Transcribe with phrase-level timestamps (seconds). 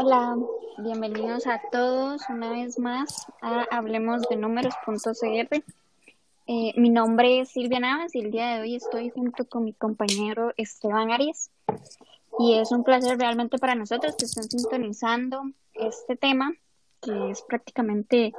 [0.00, 0.38] Hola,
[0.78, 5.64] bienvenidos a todos una vez más a Hablemos de Números.cr.
[6.46, 9.72] Eh, mi nombre es Silvia Navas y el día de hoy estoy junto con mi
[9.72, 11.50] compañero Esteban Arias.
[12.38, 15.42] Y es un placer realmente para nosotros que estén sintonizando
[15.74, 16.54] este tema,
[17.02, 18.32] que es prácticamente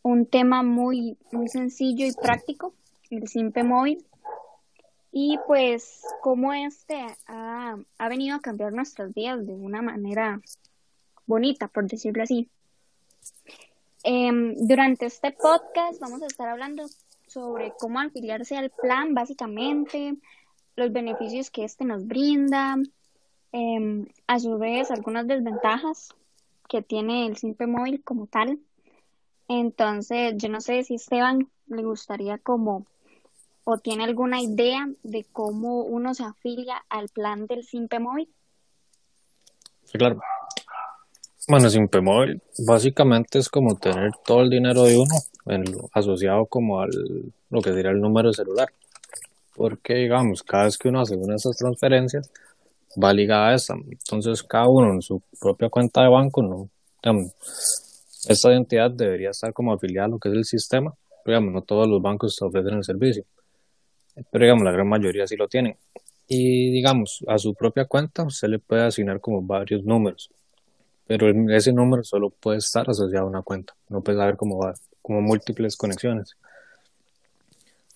[0.00, 2.72] un tema muy, muy sencillo y práctico,
[3.10, 4.06] el simple móvil.
[5.12, 10.40] Y pues cómo este ha, ha venido a cambiar nuestras vidas de una manera
[11.26, 12.48] bonita, por decirlo así.
[14.02, 16.84] Em, durante este podcast vamos a estar hablando
[17.26, 20.16] sobre cómo afiliarse al plan, básicamente,
[20.76, 22.76] los beneficios que este nos brinda,
[23.52, 26.14] em, a su vez algunas desventajas
[26.68, 28.58] que tiene el simple móvil como tal.
[29.48, 32.86] Entonces, yo no sé si Esteban le gustaría como
[33.64, 38.28] o tiene alguna idea de cómo uno se afilia al plan del simple móvil.
[39.84, 40.20] Sí, claro.
[41.46, 45.14] Bueno, Simpemóvil básicamente es como tener todo el dinero de uno
[45.92, 46.90] asociado como al
[47.50, 48.68] lo que sería el número de celular.
[49.54, 52.30] Porque digamos, cada vez que uno hace una de esas transferencias,
[53.02, 53.74] va ligada a esa.
[53.74, 56.70] Entonces cada uno en su propia cuenta de banco, no,
[58.26, 60.94] esta identidad debería estar como afiliada a lo que es el sistema.
[61.26, 63.24] Digamos, no todos los bancos ofrecen el servicio.
[64.30, 65.76] Pero digamos, la gran mayoría sí lo tienen.
[66.26, 70.30] Y digamos, a su propia cuenta se le puede asignar como varios números
[71.06, 74.60] pero ese número solo puede estar asociado a una cuenta, no puede haber como,
[75.02, 76.36] como múltiples conexiones.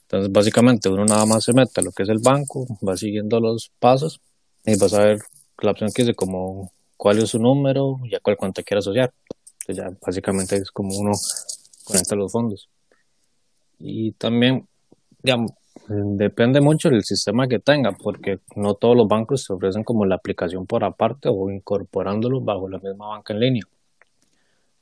[0.03, 3.41] Entonces, básicamente, uno nada más se mete a lo que es el banco, va siguiendo
[3.41, 4.21] los pasos
[4.65, 5.19] y vas a ver
[5.61, 9.13] la opción que dice como cuál es su número y a cuál cuenta quiere asociar.
[9.61, 11.13] Entonces, ya básicamente es como uno
[11.85, 12.69] conecta los fondos.
[13.79, 14.67] Y también,
[15.23, 15.53] digamos,
[15.89, 20.17] Depende mucho del sistema que tenga, porque no todos los bancos te ofrecen como la
[20.17, 23.65] aplicación por aparte o incorporándolo bajo la misma banca en línea.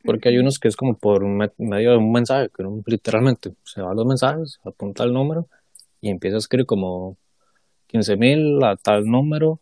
[0.05, 3.93] Porque hay unos que es como por medio de un mensaje, que literalmente se va
[3.93, 5.49] a los mensajes, apunta el número
[6.01, 7.17] y empieza a escribir como
[7.89, 9.61] 15 mil a tal número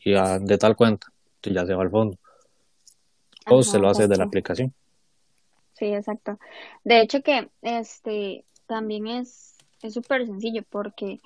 [0.00, 1.08] y de tal cuenta.
[1.36, 2.18] Entonces ya se va al fondo.
[3.48, 4.74] O se lo hace de la aplicación.
[5.74, 6.38] Sí, exacto.
[6.84, 11.20] De hecho que este también es es súper sencillo porque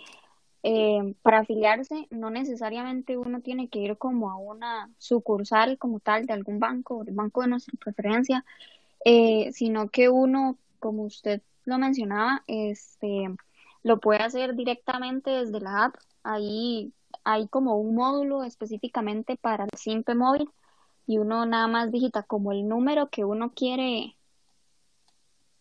[0.63, 6.27] eh, para afiliarse no necesariamente uno tiene que ir como a una sucursal como tal
[6.27, 8.45] de algún banco, del banco de nuestra preferencia,
[9.05, 13.29] eh, sino que uno, como usted lo mencionaba, este,
[13.83, 15.97] lo puede hacer directamente desde la app.
[16.23, 16.93] Ahí
[17.25, 20.51] hay como un módulo específicamente para el simple móvil
[21.07, 24.17] y uno nada más digita como el número que uno quiere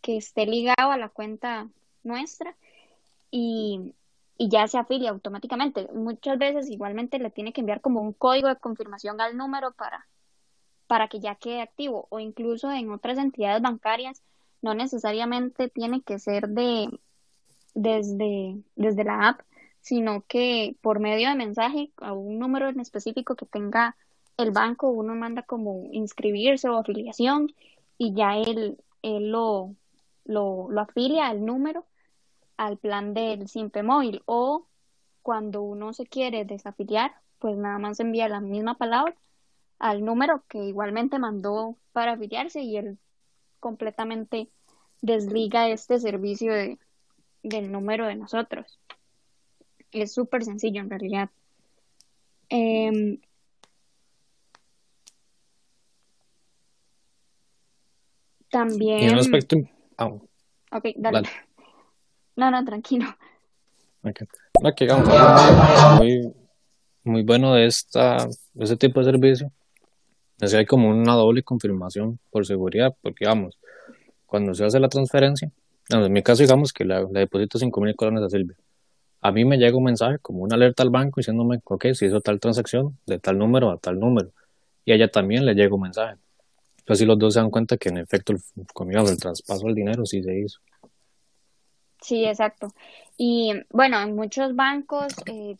[0.01, 1.69] que esté ligado a la cuenta
[2.03, 2.56] nuestra
[3.31, 3.95] y,
[4.38, 5.90] ya se afilia automáticamente.
[5.94, 10.07] Muchas veces igualmente le tiene que enviar como un código de confirmación al número para,
[10.88, 14.23] para que ya quede activo o incluso en otras entidades bancarias
[14.62, 16.89] no necesariamente tiene que ser de
[17.73, 19.41] desde, desde la app,
[19.81, 23.95] sino que por medio de mensaje a un número en específico que tenga
[24.38, 27.53] el banco, uno manda como inscribirse o afiliación
[27.97, 29.75] y ya él, él lo,
[30.25, 31.85] lo, lo afilia al número
[32.59, 34.67] al plan del simple móvil o
[35.21, 39.15] cuando uno se quiere desafiliar, pues nada más envía la misma palabra
[39.79, 42.99] al número que igualmente mandó para afiliarse y él
[43.61, 44.49] completamente
[45.01, 46.77] desliga este servicio de,
[47.43, 48.77] del número de nosotros.
[49.93, 51.29] Es súper sencillo en realidad.
[52.49, 53.21] Em,
[58.51, 58.99] también.
[58.99, 59.55] Y un aspecto.
[59.97, 61.29] Ah, ok, dale.
[62.39, 63.05] No, no, tranquilo.
[67.03, 69.51] Muy, bueno de esta, este tipo de servicio
[70.39, 73.57] es que hay como una doble confirmación por seguridad, porque vamos,
[74.25, 75.51] cuando se hace la transferencia,
[75.89, 78.56] en mi caso digamos que le, deposito 5 mil colones a Silvia,
[79.19, 82.21] a mí me llega un mensaje como una alerta al banco diciéndome, ok, se hizo
[82.21, 84.31] tal transacción de tal número a tal número,
[84.86, 86.15] y ella también le llega un mensaje.
[86.77, 88.39] Entonces, si los dos se dan cuenta que en efecto, el,
[88.95, 90.62] el traspaso del dinero sí se hizo.
[92.01, 92.74] Sí, exacto.
[93.18, 95.57] Y bueno, en muchos bancos eh,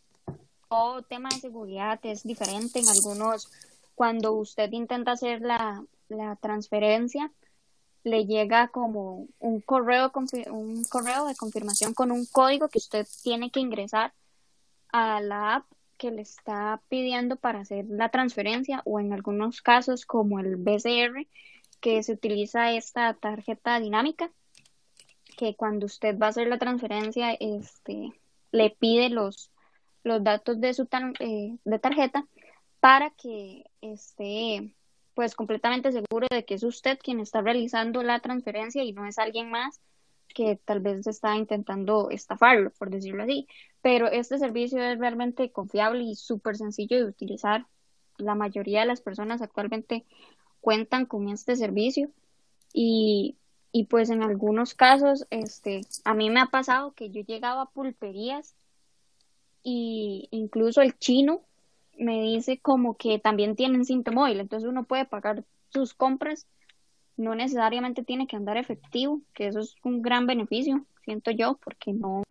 [0.68, 2.80] todo tema de seguridad es diferente.
[2.80, 3.50] En algunos,
[3.94, 7.30] cuando usted intenta hacer la, la transferencia,
[8.02, 10.10] le llega como un correo,
[10.50, 14.14] un correo de confirmación con un código que usted tiene que ingresar
[14.92, 15.66] a la app
[15.98, 21.26] que le está pidiendo para hacer la transferencia o en algunos casos como el BCR
[21.80, 24.30] que se utiliza esta tarjeta dinámica
[25.40, 28.12] que cuando usted va a hacer la transferencia, este,
[28.52, 29.50] le pide los,
[30.04, 30.86] los datos de su
[31.18, 32.26] eh, de tarjeta
[32.78, 34.74] para que esté
[35.14, 39.18] pues completamente seguro de que es usted quien está realizando la transferencia y no es
[39.18, 39.80] alguien más
[40.28, 43.48] que tal vez está intentando estafarlo, por decirlo así.
[43.80, 47.66] Pero este servicio es realmente confiable y súper sencillo de utilizar.
[48.18, 50.04] La mayoría de las personas actualmente
[50.60, 52.10] cuentan con este servicio
[52.74, 53.38] y,
[53.72, 57.70] y pues en algunos casos, este, a mí me ha pasado que yo llegaba a
[57.70, 58.54] pulperías
[59.62, 61.42] y incluso el chino
[61.98, 66.46] me dice como que también tienen cinta móvil, entonces uno puede pagar sus compras,
[67.16, 71.92] no necesariamente tiene que andar efectivo, que eso es un gran beneficio, siento yo, porque
[71.92, 72.22] no,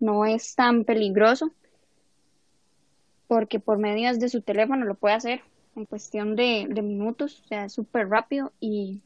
[0.00, 1.52] no es tan peligroso,
[3.28, 5.42] porque por medio de su teléfono lo puede hacer
[5.76, 9.00] en cuestión de, minutos, o sea, es súper rápido y,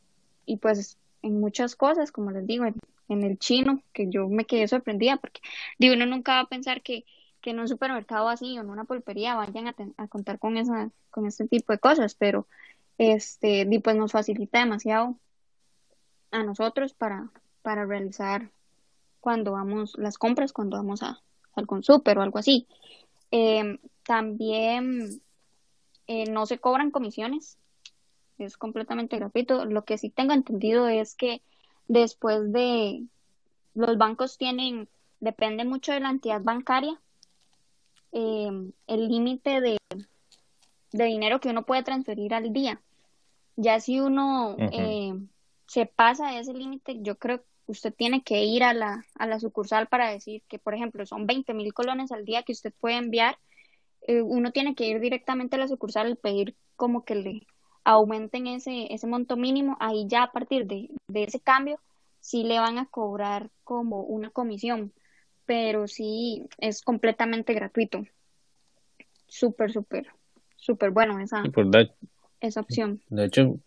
[0.47, 2.75] y pues en muchas cosas, como les digo, en,
[3.09, 5.41] en, el chino, que yo me quedé sorprendida, porque
[5.79, 7.05] digo, uno nunca va a pensar que
[7.43, 11.27] que en un supermercado así o en una pulpería vayan a, contar con esa con
[11.27, 12.47] este tipo de cosas, pero
[12.97, 15.19] este pues nos facilita demasiado
[16.31, 17.31] a nosotros para
[17.61, 18.51] para realizar
[19.21, 21.21] cuando vamos las compras, cuando vamos a
[21.55, 22.67] algún o algo así.
[23.31, 25.21] Em, también
[26.07, 27.59] eh, no se cobran comisiones,
[28.39, 29.65] es completamente gratuito.
[29.65, 31.43] Lo que sí tengo entendido es que
[31.89, 33.05] después de
[33.75, 34.89] los bancos tienen,
[35.21, 37.01] depende mucho de la entidad bancaria,
[38.13, 39.79] Em, el límite de,
[40.93, 42.81] dinero que uno puede transferir al día.
[43.57, 45.15] Ya si uno eh,
[45.67, 49.27] se pasa de ese límite, yo creo que usted tiene que ir a la, a
[49.27, 52.73] la sucursal para decir que, por ejemplo, son 20 mil colones al día que usted
[52.79, 53.39] puede enviar.
[54.07, 57.47] Eh, uno tiene que ir directamente a la sucursal y pedir como que le
[57.85, 59.77] aumenten ese, ese monto mínimo.
[59.81, 61.79] Ahí ya a partir de, de ese cambio,
[62.21, 64.93] sí le van a cobrar como una comisión
[65.53, 68.05] pero sí es completamente gratuito.
[69.27, 70.07] Súper, súper,
[70.57, 71.91] súper bueno esa, pues,
[72.41, 73.01] esa opción.
[73.09, 73.59] De hecho,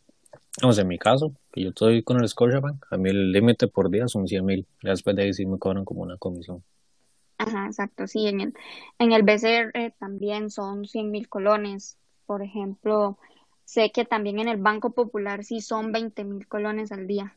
[0.61, 3.89] vamos, en mi caso, que yo estoy con el Scotiabank, a mí el límite por
[3.89, 4.67] día son 100 mil.
[4.81, 6.63] Después de ahí sí me cobran como una comisión.
[7.37, 8.27] Ajá, exacto, sí.
[8.27, 8.53] En el,
[8.99, 11.97] en el BCR también son 100 mil colones.
[12.25, 13.17] Por ejemplo,
[13.65, 17.35] sé que también en el Banco Popular sí son 20 mil colones al día.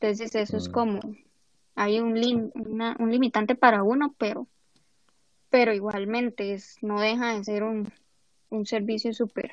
[0.00, 0.72] Entonces eso es mm.
[0.72, 1.00] como
[1.74, 2.52] hay un,
[2.98, 4.48] un limitante para uno, pero,
[5.48, 7.92] pero igualmente es, no deja de ser un,
[8.50, 9.52] un servicio súper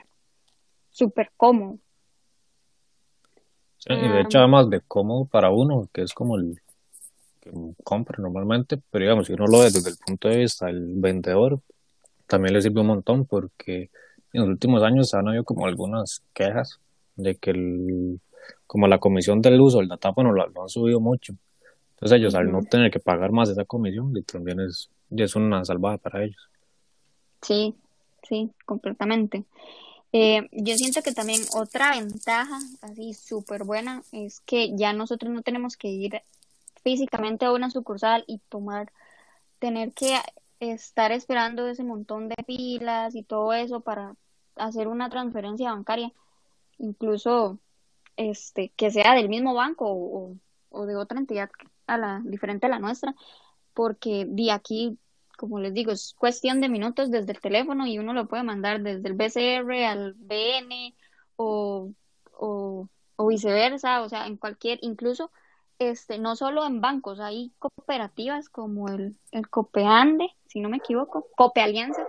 [0.96, 1.78] súper cómodo.
[3.78, 6.62] Sí, y de hecho, además de cómodo para uno, que es como el
[7.42, 7.52] que
[7.84, 11.60] compra normalmente, pero digamos, si uno lo ve desde el punto de vista del vendedor,
[12.26, 13.92] también le sirve un montón porque
[14.36, 16.80] en los últimos años han habido como algunas quejas
[17.16, 18.20] de que el,
[18.68, 21.34] como la comisión del uso del datáfono lo, lo han subido mucho.
[21.92, 25.98] Entonces ellos al no tener que pagar más esa comisión, también es, es una salvada
[25.98, 26.50] para ellos.
[27.42, 27.76] Sí,
[28.28, 29.46] sí, completamente.
[30.12, 35.42] Eh, yo siento que también otra ventaja, así súper buena, es que ya nosotros no
[35.42, 36.22] tenemos que ir
[36.84, 38.92] físicamente a una sucursal y tomar,
[39.60, 40.18] tener que
[40.60, 44.16] estar esperando ese montón de filas y todo eso para
[44.56, 46.12] hacer una transferencia bancaria,
[46.78, 47.60] incluso
[48.18, 50.38] este que sea del mismo banco o,
[50.70, 51.50] o de otra entidad
[51.88, 53.16] a la, diferente a la nuestra,
[53.74, 54.98] porque de aquí,
[55.38, 58.82] como les digo, es cuestión de minutos desde el teléfono y uno lo puede mandar
[58.82, 60.96] desde el BCR al BN
[61.36, 61.92] o,
[62.38, 62.88] o,
[63.28, 65.32] viceversa, o sea, en cualquier, incluso
[65.80, 71.28] este, no solo en bancos, hay cooperativas como el, el Copeande, si no me equivoco,
[71.36, 72.06] Cope Alianza,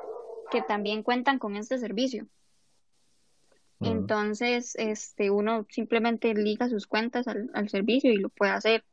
[0.51, 2.27] que también cuentan con este servicio.
[3.81, 8.85] Entonces, este, uno simplemente liga sus cuentas al, al servicio y lo puede hacer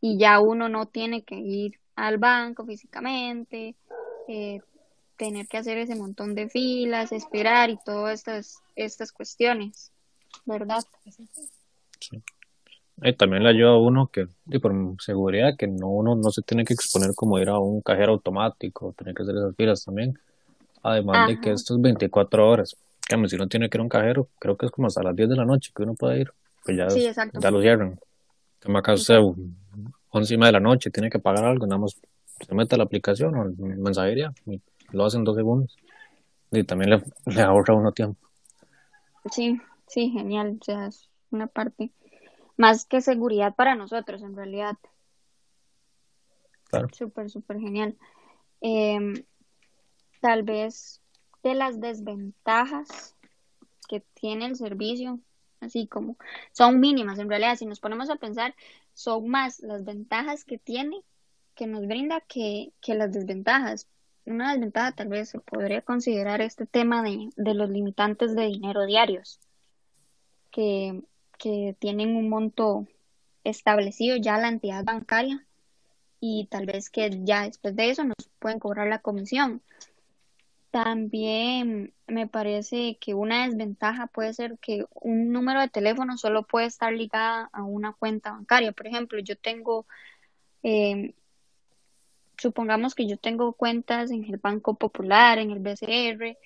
[0.00, 3.74] y ya uno no tiene que ir al banco físicamente,
[4.28, 4.60] eh,
[5.16, 9.92] tener que hacer ese montón de filas, esperar y todas estas, estas cuestiones,
[10.44, 10.84] ¿verdad?
[11.98, 12.22] Sí.
[13.02, 16.42] Y también le ayuda a uno que, y por seguridad, que no uno no se
[16.42, 20.18] tiene que exponer como ir a un cajero automático, tener que hacer esas filas también.
[20.82, 22.76] Además de que esto es 24 horas.
[23.06, 25.14] Que si uno tiene que ir a un cajero, creo que es como hasta las
[25.14, 26.32] 10 de la noche que uno puede ir.
[26.64, 26.88] Pues ya,
[27.40, 27.98] ya lo cierran.
[28.60, 29.36] Que me acaso
[30.14, 31.96] encima de la noche, tiene que pagar algo, nada más
[32.46, 34.60] se mete a la aplicación o en mensajería y
[34.92, 35.76] lo hace en dos segundos.
[36.50, 38.18] Y también le, le ahorra uno tiempo.
[39.30, 40.58] Sí, sí, genial.
[40.60, 41.90] O sea, es una parte
[42.56, 44.76] más que seguridad para nosotros, en realidad.
[46.68, 46.88] Claro.
[46.92, 47.96] Súper, súper genial.
[48.60, 49.24] Em,
[50.20, 51.00] tal vez
[51.42, 53.14] de las desventajas
[53.88, 55.20] que tiene el servicio,
[55.60, 56.16] así como
[56.52, 58.54] son mínimas en realidad, si nos ponemos a pensar,
[58.94, 61.02] son más las ventajas que tiene,
[61.54, 63.88] que nos brinda, que, que las desventajas.
[64.24, 68.84] Una desventaja tal vez se podría considerar este tema de, de los limitantes de dinero
[68.86, 69.38] diarios.
[70.50, 71.02] que,
[71.36, 72.86] que tienen un monto
[73.44, 75.46] establecido ya la entidad bancaria
[76.20, 79.62] y tal vez que ya después de eso nos pueden cobrar la comisión.
[80.70, 86.66] También me parece que una desventaja puede ser que un número de teléfono solo puede
[86.66, 88.72] estar ligada a una cuenta bancaria.
[88.72, 89.86] Por ejemplo, yo tengo,
[90.62, 91.14] eh,
[92.36, 96.36] supongamos que yo tengo cuentas en el Banco Popular, en el BCR,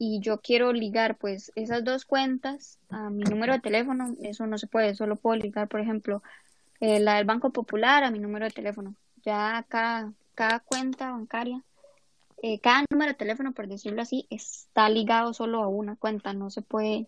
[0.00, 4.58] y yo quiero ligar pues esas dos cuentas a mi número de teléfono, eso no
[4.58, 6.22] se puede, solo puedo ligar, por ejemplo,
[6.80, 8.96] eh, la del Banco Popular a mi número de teléfono.
[9.22, 11.62] Ya cada, cada cuenta bancaria
[12.42, 16.48] eh, cada número de teléfono, por decirlo así, está ligado solo a una cuenta, no
[16.48, 17.06] se puede,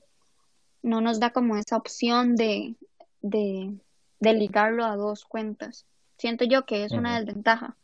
[0.83, 2.77] no nos da como esa opción de,
[3.23, 3.73] de,
[4.21, 5.87] ligarlo a dos cuentas.
[6.19, 7.77] Siento yo que es una desventaja.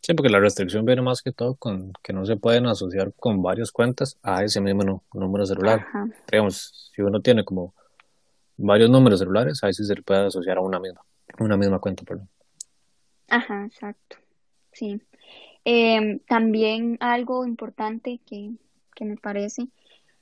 [0.00, 3.42] Sí, porque la restricción viene más que todo con que no se pueden asociar con
[3.42, 5.86] varias cuentas a ese mismo número celular.
[6.30, 7.74] Digamos, si uno tiene como
[8.56, 11.02] varios números celulares, ahí sí se le puede asociar a una misma,
[11.38, 12.28] una misma cuenta, perdón.
[13.28, 14.16] Ajá, exacto.
[14.72, 15.00] Sí.
[15.64, 18.52] Em, también algo importante que,
[19.00, 19.68] me parece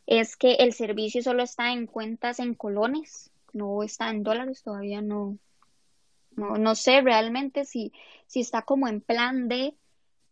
[0.07, 5.01] es que el servicio solo está en cuentas en colones, no está en dólares, todavía
[5.01, 5.39] no,
[6.37, 7.93] no, sé realmente si,
[8.27, 9.75] si está como en plan de,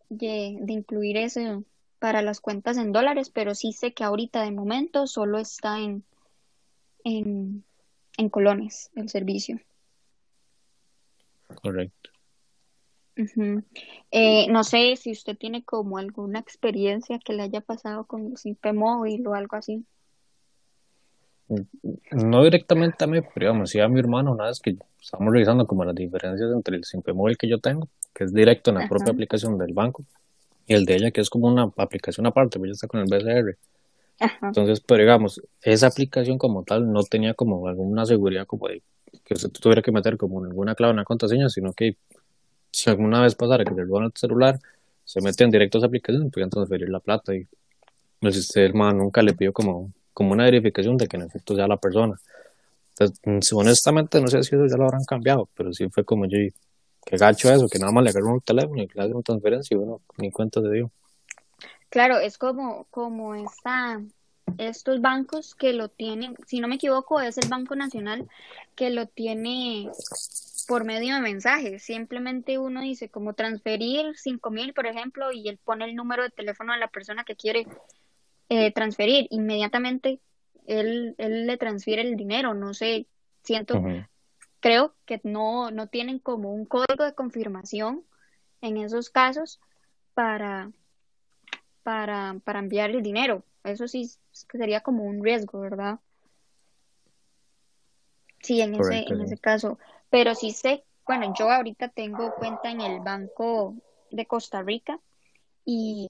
[0.08, 1.64] de, incluir eso
[1.98, 6.04] para las cuentas en dólares, pero sí sé que ahorita de momento solo está en,
[7.04, 7.64] en,
[8.18, 9.60] en colones el servicio.
[11.62, 12.10] Correcto.
[14.10, 18.34] Eh, no sé si usted tiene como alguna experiencia que le haya pasado con el
[18.42, 19.84] IP móvil o algo así.
[22.10, 25.66] No directamente a mí, pero digamos, sí a mi hermano, una vez que estamos revisando
[25.66, 28.88] como las diferencias entre el SIMPE móvil que yo tengo, que es directo en la
[28.88, 30.04] propia aplicación del banco,
[30.66, 33.06] y el de ella, que es como una aplicación aparte, pues ya está con el
[33.06, 33.58] BCR.
[34.42, 38.82] Entonces, pero digamos, esa aplicación como tal no tenía como alguna seguridad como de
[39.24, 41.96] que usted tuviera que meter como alguna clave en la contraseña, sino que
[42.70, 44.58] si alguna vez pasara que le roban el celular,
[45.04, 47.46] se meten directo a esa aplicación y podían transferir la plata y
[48.20, 51.76] el sistema nunca le pidió como, como una verificación de que en efecto sea la
[51.76, 52.18] persona.
[52.96, 56.38] Entonces, honestamente no sé si eso ya lo habrán cambiado, pero sí fue como yo,
[57.04, 59.74] que gacho eso, que nada más le agarran un teléfono y le hacen una transferencia
[59.74, 60.90] y uno ni cuenta de dio.
[61.90, 64.00] Claro, es como, como esta,
[64.58, 68.28] estos bancos que lo tienen, si no me equivoco, es el Banco Nacional
[68.74, 69.90] que lo tiene
[70.66, 71.82] por medio de mensajes.
[71.82, 76.30] Simplemente uno dice como transferir cinco mil, por ejemplo, y él pone el número de
[76.30, 77.66] teléfono de la persona que quiere
[78.48, 79.26] eh, transferir.
[79.30, 80.20] Inmediatamente
[80.66, 82.54] él, él le transfiere el dinero.
[82.54, 83.06] No sé,
[83.42, 83.82] siento,
[84.60, 88.04] creo que no, no tienen como un código de confirmación
[88.60, 89.60] en esos casos
[90.14, 90.70] para,
[91.82, 93.44] para, para enviar el dinero.
[93.62, 95.98] Eso sí sería como un riesgo, ¿verdad?
[98.42, 99.78] Sí, en ese, en ese caso.
[100.10, 103.74] Pero sí sé, bueno, yo ahorita tengo cuenta en el Banco
[104.10, 105.00] de Costa Rica
[105.64, 106.08] y,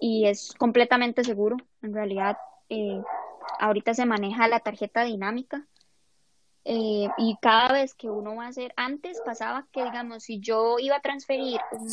[0.00, 1.56] es completamente seguro.
[1.82, 2.36] En realidad,
[2.68, 3.00] eh,
[3.58, 5.66] ahorita se maneja la tarjeta dinámica
[6.64, 10.78] eh, y cada vez que uno va a hacer, antes pasaba que, digamos, si yo
[10.78, 11.88] iba a transferir un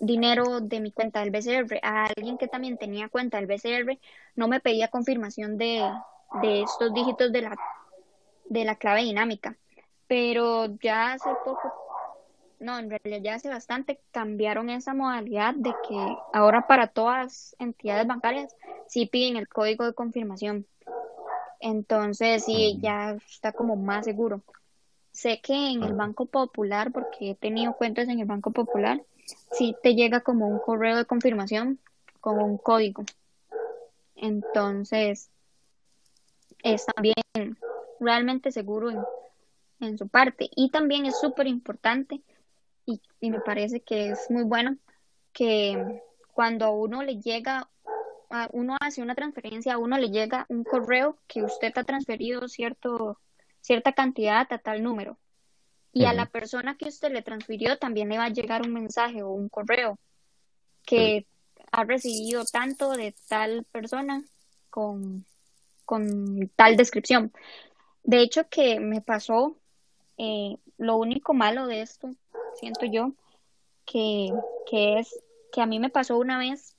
[0.00, 3.98] dinero de mi cuenta del BCR a alguien que también tenía cuenta del BCR,
[4.36, 5.88] no me pedía confirmación de,
[6.42, 7.56] de estos dígitos de la
[8.44, 9.56] de la clave dinámica.
[10.06, 11.72] Pero ya hace poco,
[12.64, 18.06] no, en realidad ya hace bastante cambiaron esa modalidad de que ahora para todas entidades
[18.06, 18.56] bancarias
[18.88, 20.66] sí piden el código de confirmación.
[21.60, 24.42] Entonces sí, ya está como más seguro.
[25.12, 29.00] Sé que en el Banco Popular, porque he tenido cuentas en el Banco Popular,
[29.52, 31.78] sí te llega como un correo de confirmación
[32.20, 33.04] con un código.
[34.16, 35.30] Entonces,
[36.62, 37.14] es también
[38.00, 38.90] realmente seguro
[39.80, 40.48] en, su parte.
[40.56, 42.22] Y también es súper importante
[42.86, 43.00] y,
[43.30, 44.76] me parece que es muy bueno
[45.32, 47.68] que cuando a uno le llega,
[48.30, 52.48] a uno hace una transferencia, a uno le llega un correo que usted ha transferido
[52.48, 53.18] cierto,
[53.60, 55.18] cierta cantidad a tal número.
[55.96, 59.22] Y a la persona que usted le transfirió también le va a llegar un mensaje
[59.22, 59.96] o un correo
[60.84, 61.24] que
[61.70, 64.24] ha recibido tanto de tal persona
[64.70, 65.24] con,
[65.84, 67.32] con tal descripción.
[68.02, 69.56] De hecho, que me pasó,
[70.18, 72.10] eh, lo único malo de esto,
[72.58, 73.12] siento yo,
[73.84, 74.32] que,
[74.68, 75.14] que es
[75.52, 76.76] que a mí me pasó una vez,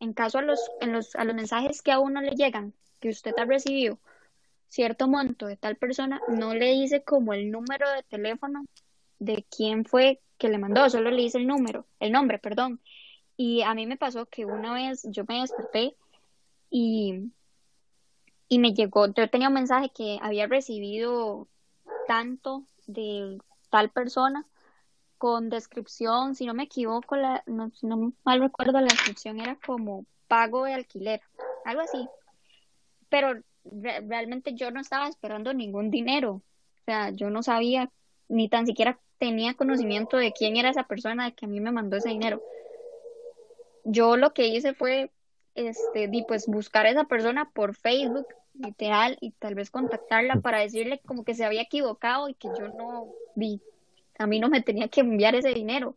[0.00, 3.08] en caso a los, en los, a los mensajes que a uno le llegan, que
[3.10, 3.98] usted ha recibido
[4.68, 8.64] cierto monto de tal persona, no le dice como el número de teléfono
[9.18, 12.80] de quién fue que le mandó, solo le dice el número, el nombre, perdón.
[13.36, 15.96] Y a mí me pasó que una vez yo me desperté
[16.70, 17.30] y
[18.48, 21.48] y me llegó, yo tenía un mensaje que había recibido
[22.06, 23.38] tanto de
[23.70, 24.46] tal persona
[25.18, 29.56] con descripción, si no me equivoco, la, no, si no mal recuerdo, la descripción era
[29.64, 31.20] como pago de alquiler,
[31.64, 32.08] algo así.
[33.08, 36.42] Pero realmente yo no estaba esperando ningún dinero.
[36.80, 37.90] O sea, yo no sabía,
[38.28, 41.72] ni tan siquiera tenía conocimiento de quién era esa persona de que a mí me
[41.72, 42.42] mandó ese dinero.
[43.84, 45.10] Yo lo que hice fue,
[45.54, 50.60] este, di, pues buscar a esa persona por Facebook, literal, y tal vez contactarla para
[50.60, 53.62] decirle como que se había equivocado y que yo no vi,
[54.18, 55.96] a mí no me tenía que enviar ese dinero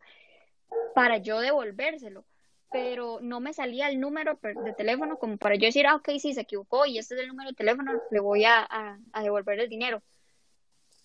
[0.94, 2.26] para yo devolvérselo
[2.72, 6.34] pero no me salía el número de teléfono como para yo decir, ah, ok, sí,
[6.34, 9.70] se equivocó y este es el número de teléfono, le voy a, a, devolver el
[9.70, 10.02] dinero.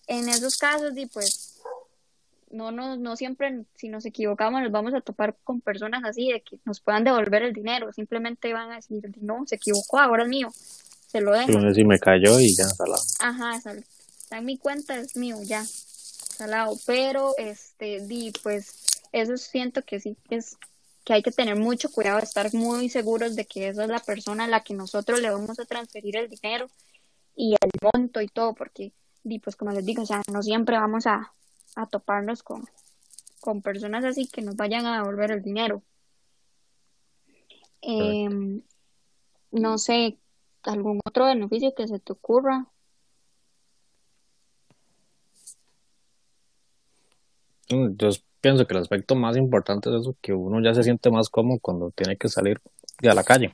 [0.07, 1.59] En esos casos, y pues,
[2.51, 6.41] no, no, no siempre, si nos equivocamos, nos vamos a topar con personas así, de
[6.41, 10.29] que nos puedan devolver el dinero, simplemente van a decir, no, se equivocó, ahora es
[10.29, 10.49] mío,
[11.07, 11.73] se lo dejo.
[11.73, 13.01] Si me cayó y ya, salado.
[13.21, 15.63] Ajá, está en mi cuenta, es mío, ya,
[16.35, 20.57] salado, pero, este, di, pues, eso siento que sí, es
[21.03, 24.45] que hay que tener mucho cuidado, estar muy seguros de que esa es la persona
[24.45, 26.67] a la que nosotros le vamos a transferir el dinero
[27.35, 28.91] y el monto y todo, porque,
[29.23, 31.33] y pues como les digo, o sea, no siempre vamos a,
[31.75, 32.65] a toparnos con,
[33.39, 35.83] con personas así que nos vayan a devolver el dinero.
[37.81, 38.63] Em,
[39.51, 40.17] no sé,
[40.63, 42.67] algún otro beneficio que se te ocurra.
[47.67, 48.09] Yo
[48.41, 51.59] pienso que el aspecto más importante es eso, que uno ya se siente más cómodo
[51.59, 52.61] cuando tiene que salir
[53.03, 53.51] a la calle.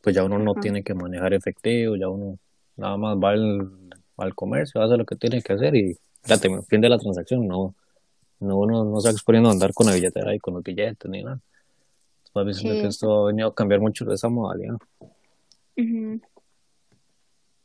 [0.00, 2.38] Pues ya uno no tiene que manejar efectivo, ya uno
[2.76, 6.80] nada más va al, comercio, hace lo que tiene que hacer y ya te fin
[6.80, 7.46] de la transacción.
[7.46, 7.74] No,
[8.40, 11.10] no uno no se va exponiendo a andar con la billetera y con los billetes
[11.10, 11.40] ni nada.
[12.22, 14.76] Después diciendo que esto ha venido a cambiar mucho de esa modalidad.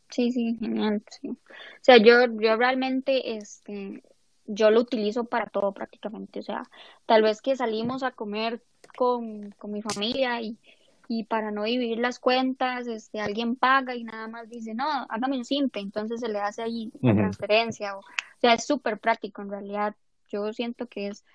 [0.09, 1.03] Sí, sí, genial.
[1.09, 1.29] Sí.
[1.29, 1.37] O
[1.81, 4.03] sea, yo, yo realmente, este,
[4.47, 6.39] yo lo utilizo para todo prácticamente.
[6.39, 6.63] O sea,
[7.05, 8.63] tal vez que salimos a comer
[8.97, 10.57] con, mi familia y,
[11.07, 15.37] y para no dividir las cuentas, este, alguien paga y nada más dice, no, hágame
[15.37, 17.97] un simple, entonces se le hace ahí la transferencia.
[17.97, 18.01] O,
[18.39, 19.95] sea, es súper práctico en realidad.
[20.29, 21.25] Yo siento que es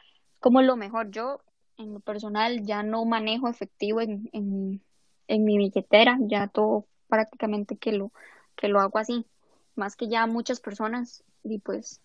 [0.40, 1.10] como lo mejor.
[1.10, 1.40] Yo,
[1.76, 4.82] en lo personal, ya no manejo efectivo en, en,
[5.28, 8.10] en mi billetera, ya todo prácticamente que lo,
[8.56, 9.26] que lo hago así.
[9.74, 12.00] Más que ya muchas personas, y pues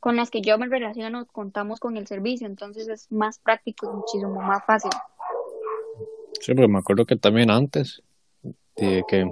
[0.00, 4.40] con las que yo me relaciono contamos con el servicio, entonces es más práctico muchísimo
[4.40, 4.90] más fácil.
[6.40, 8.02] Sí, porque me acuerdo que también antes,
[8.76, 9.28] de que,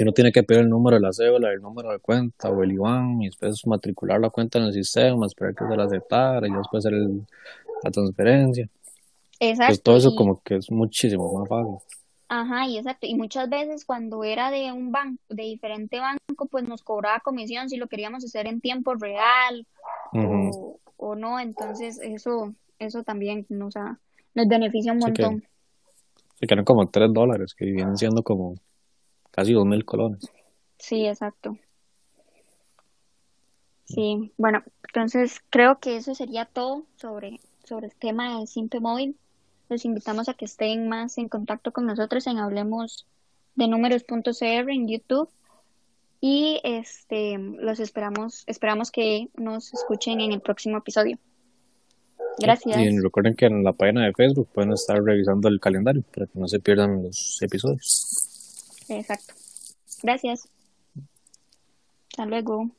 [0.00, 2.72] uno tiene que pedir el número de la cédula, el número de cuenta o el
[2.72, 6.52] IBAN y después matricular la cuenta en el sistema, esperar que se la aceptara y
[6.52, 6.98] después hacer
[7.82, 8.68] la transferencia.
[9.38, 9.68] Exacto.
[9.68, 11.74] Pues todo eso como que es muchísimo más fácil.
[12.32, 13.08] Ajá, y exacto.
[13.08, 17.68] Y muchas veces cuando era de un banco, de diferente banco, pues nos cobraba comisión
[17.68, 19.66] si lo queríamos hacer en tiempo real
[20.12, 21.40] o, no.
[21.40, 25.44] Entonces eso, eso también nos, nos beneficia un montón.
[26.38, 28.54] Sí, que, eran como tres dólares, que vienen siendo como
[29.32, 30.30] casi dos mil colones.
[30.78, 31.58] Sí, exacto.
[33.86, 39.16] Sí, bueno, entonces creo que eso sería todo sobre, sobre el tema de Simple Móvil
[39.70, 43.06] los invitamos a que estén más en contacto con nosotros en Hablemos
[43.54, 45.30] de Números.cr en YouTube.
[46.20, 51.18] Y este los esperamos, esperamos que nos escuchen en el próximo episodio.
[52.38, 52.78] Gracias.
[52.78, 56.38] Y recuerden que en la página de Facebook pueden estar revisando el calendario para que
[56.38, 58.86] no se pierdan los episodios.
[58.88, 59.34] Exacto.
[60.02, 60.48] Gracias.
[62.10, 62.70] Hasta luego.